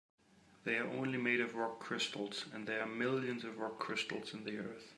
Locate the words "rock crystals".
3.59-4.33